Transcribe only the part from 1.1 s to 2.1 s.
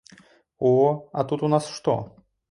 а тут у нас што?